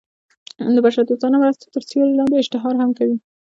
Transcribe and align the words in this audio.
د 0.75 0.77
بشر 0.85 1.03
دوستانه 1.05 1.37
مرستو 1.41 1.71
تر 1.73 1.81
سیورې 1.89 2.13
لاندې 2.19 2.35
اشتهار 2.39 2.75
هم 2.77 2.91
کوي. 2.99 3.17